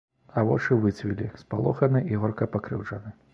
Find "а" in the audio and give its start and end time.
0.37-0.43